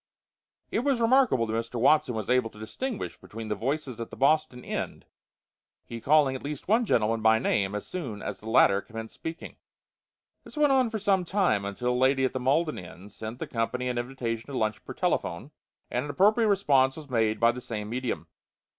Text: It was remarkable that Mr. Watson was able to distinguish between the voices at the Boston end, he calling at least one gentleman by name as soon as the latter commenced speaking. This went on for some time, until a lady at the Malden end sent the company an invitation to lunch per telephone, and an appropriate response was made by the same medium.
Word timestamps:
It 0.71 0.79
was 0.79 0.99
remarkable 0.99 1.45
that 1.45 1.53
Mr. 1.53 1.79
Watson 1.79 2.15
was 2.15 2.27
able 2.27 2.49
to 2.49 2.57
distinguish 2.57 3.17
between 3.19 3.49
the 3.49 3.53
voices 3.53 3.99
at 3.99 4.09
the 4.09 4.15
Boston 4.15 4.65
end, 4.65 5.05
he 5.85 6.01
calling 6.01 6.35
at 6.35 6.41
least 6.41 6.67
one 6.67 6.85
gentleman 6.85 7.21
by 7.21 7.37
name 7.37 7.75
as 7.75 7.85
soon 7.85 8.19
as 8.19 8.39
the 8.39 8.49
latter 8.49 8.81
commenced 8.81 9.13
speaking. 9.13 9.57
This 10.43 10.57
went 10.57 10.71
on 10.71 10.89
for 10.89 10.97
some 10.97 11.23
time, 11.23 11.65
until 11.65 11.89
a 11.93 11.93
lady 11.93 12.25
at 12.25 12.33
the 12.33 12.39
Malden 12.39 12.79
end 12.79 13.11
sent 13.11 13.37
the 13.37 13.45
company 13.45 13.89
an 13.89 13.99
invitation 13.99 14.47
to 14.47 14.57
lunch 14.57 14.83
per 14.85 14.95
telephone, 14.95 15.51
and 15.91 16.05
an 16.05 16.09
appropriate 16.09 16.47
response 16.47 16.97
was 16.97 17.07
made 17.07 17.39
by 17.39 17.51
the 17.51 17.61
same 17.61 17.87
medium. 17.87 18.25